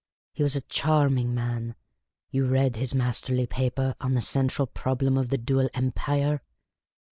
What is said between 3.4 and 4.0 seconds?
paper